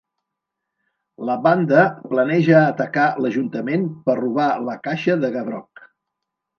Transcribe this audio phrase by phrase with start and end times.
[1.29, 1.83] La banda
[2.15, 5.91] planeja atacar l'ajuntament per robar la Caixa de Gavrok.